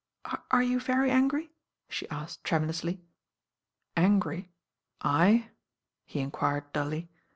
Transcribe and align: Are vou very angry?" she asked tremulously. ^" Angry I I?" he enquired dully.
Are 0.49 0.63
vou 0.65 0.79
very 0.79 1.11
angry?" 1.11 1.51
she 1.87 2.09
asked 2.09 2.43
tremulously. 2.43 2.93
^" 2.95 3.01
Angry 3.95 4.51
I 4.99 5.19
I?" 5.27 5.49
he 6.05 6.21
enquired 6.21 6.73
dully. 6.73 7.11